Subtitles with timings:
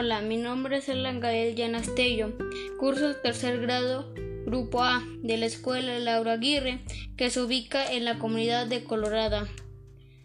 [0.00, 2.32] Hola, mi nombre es Elan Gael Llanastello,
[2.78, 4.14] curso tercer grado,
[4.46, 6.78] grupo A, de la escuela Laura Aguirre,
[7.16, 9.48] que se ubica en la comunidad de Colorada.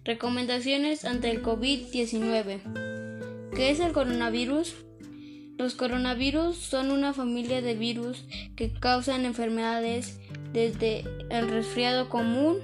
[0.05, 3.49] Recomendaciones ante el COVID-19.
[3.55, 4.75] ¿Qué es el coronavirus?
[5.57, 10.19] Los coronavirus son una familia de virus que causan enfermedades
[10.51, 12.59] desde el resfriado común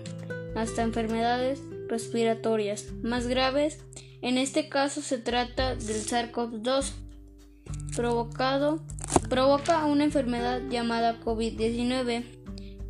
[0.56, 3.84] hasta enfermedades respiratorias más graves
[4.22, 6.92] en este caso se trata del SARS-CoV-2
[7.96, 8.84] provocado
[9.30, 12.24] provoca una enfermedad llamada COVID-19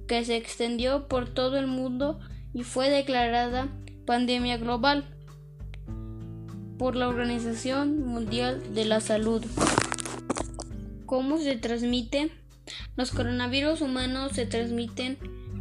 [0.07, 2.19] que se extendió por todo el mundo
[2.53, 3.69] y fue declarada
[4.05, 5.05] pandemia global
[6.79, 9.45] por la Organización Mundial de la Salud.
[11.05, 12.31] ¿Cómo se transmite?
[12.95, 15.17] Los coronavirus humanos se transmiten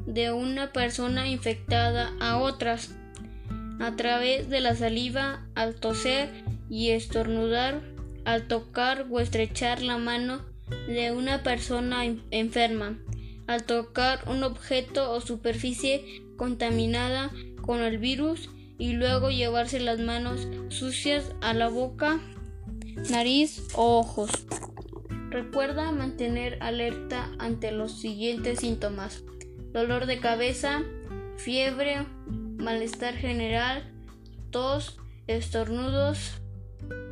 [0.07, 2.95] de una persona infectada a otras
[3.81, 6.31] a través de la saliva al toser
[6.69, 7.81] y estornudar,
[8.25, 10.43] al tocar o estrechar la mano
[10.87, 12.99] de una persona enferma,
[13.47, 17.31] al tocar un objeto o superficie contaminada
[17.63, 22.21] con el virus y luego llevarse las manos sucias a la boca,
[23.11, 24.31] nariz o ojos.
[25.31, 29.25] Recuerda mantener alerta ante los siguientes síntomas.
[29.73, 30.83] Dolor de cabeza,
[31.37, 32.07] fiebre,
[32.59, 33.91] malestar general,
[34.51, 36.33] tos, estornudos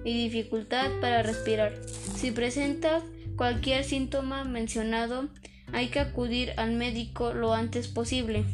[0.05, 1.75] y dificultad para respirar.
[1.87, 3.03] Si presenta
[3.37, 5.29] cualquier síntoma mencionado,
[5.73, 8.45] hay que acudir al médico lo antes posible.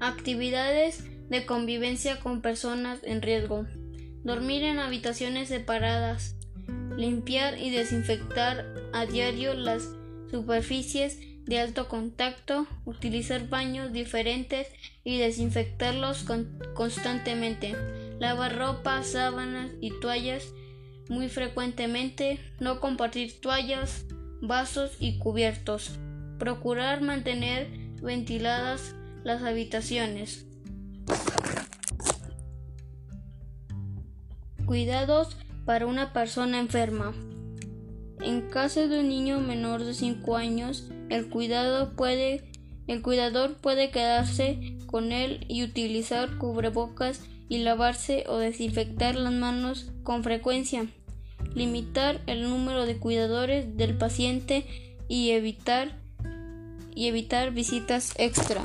[0.00, 3.66] Actividades de convivencia con personas en riesgo.
[4.24, 6.36] Dormir en habitaciones separadas.
[6.96, 9.88] Limpiar y desinfectar a diario las
[10.30, 11.18] superficies
[11.48, 14.68] de alto contacto, utilizar baños diferentes
[15.02, 16.26] y desinfectarlos
[16.74, 17.74] constantemente,
[18.18, 20.52] lavar ropa, sábanas y toallas
[21.08, 24.04] muy frecuentemente, no compartir toallas,
[24.42, 25.98] vasos y cubiertos,
[26.38, 27.68] procurar mantener
[28.02, 28.94] ventiladas
[29.24, 30.44] las habitaciones.
[34.66, 37.14] Cuidados para una persona enferma.
[38.20, 42.50] En caso de un niño menor de 5 años, el, cuidado puede,
[42.86, 49.90] el cuidador puede quedarse con él y utilizar cubrebocas y lavarse o desinfectar las manos
[50.02, 50.86] con frecuencia.
[51.54, 54.66] Limitar el número de cuidadores del paciente
[55.08, 55.98] y evitar
[56.94, 58.64] y evitar visitas extra.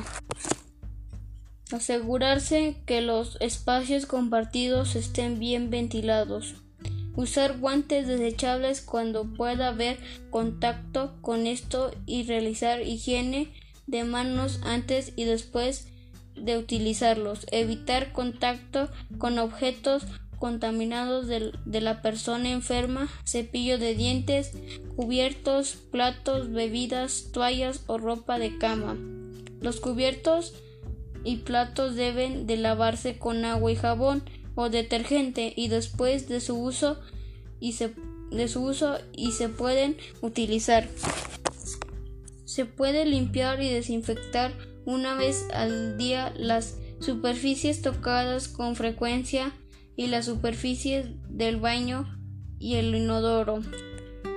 [1.72, 6.56] Asegurarse que los espacios compartidos estén bien ventilados.
[7.16, 9.97] Usar guantes desechables cuando pueda haber
[10.31, 13.53] contacto con esto y realizar higiene
[13.85, 15.88] de manos antes y después
[16.35, 17.46] de utilizarlos.
[17.51, 20.06] Evitar contacto con objetos
[20.40, 24.51] contaminados de, la persona enferma, cepillo de dientes,
[24.95, 28.97] cubiertos, platos, bebidas, toallas o ropa de cama.
[29.62, 30.53] Los cubiertos
[31.24, 34.24] y platos deben de lavarse con agua y jabón
[34.56, 37.00] o detergente y después de su uso
[37.59, 37.94] y se,
[38.31, 40.88] de su uso y se pueden utilizar.
[42.46, 44.53] Se puede limpiar y desinfectar
[44.86, 49.53] una vez al día las superficies tocadas con frecuencia
[49.96, 52.06] y las superficies del baño
[52.59, 53.62] y el inodoro.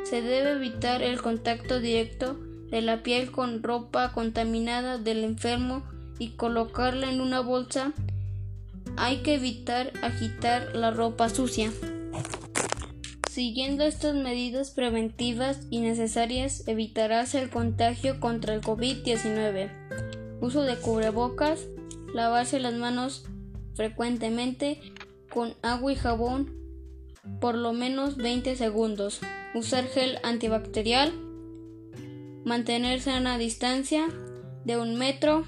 [0.05, 2.38] Se debe evitar el contacto directo
[2.71, 5.84] de la piel con ropa contaminada del enfermo
[6.19, 7.93] y colocarla en una bolsa
[8.97, 11.71] hay que evitar agitar la ropa sucia.
[13.31, 19.71] Siguiendo estas medidas preventivas y necesarias evitarás el contagio contra el COVID-19.
[20.41, 21.67] Uso de cubrebocas,
[22.15, 23.27] lavarse las manos
[23.75, 24.81] frecuentemente
[25.31, 26.55] con agua y jabón
[27.41, 29.21] por lo menos 20 segundos.
[29.55, 31.12] Usar gel antibacterial,
[32.45, 34.09] mantenerse a una distancia
[34.65, 35.44] de un metro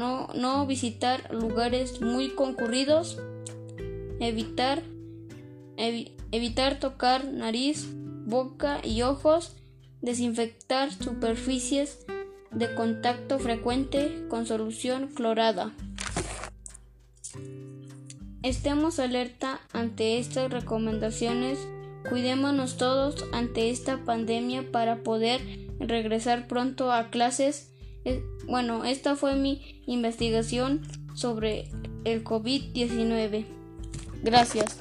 [0.00, 3.18] no, visitar lugares muy concurridos,
[4.18, 4.82] evitar,
[5.76, 7.86] evitar tocar nariz,
[8.24, 9.56] boca y ojos,
[10.00, 12.06] desinfectar superficies
[12.50, 15.72] de contacto frecuente con solución clorada.
[18.42, 21.58] Estemos alerta ante estas recomendaciones,
[22.08, 25.42] cuidémonos todos ante esta pandemia para poder
[25.78, 27.69] regresar pronto a clases
[28.46, 30.82] bueno, esta fue mi investigación
[31.14, 31.68] sobre
[32.04, 33.44] el COVID-19.
[34.22, 34.78] Gracias.